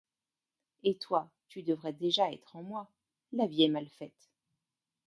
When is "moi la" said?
2.63-3.45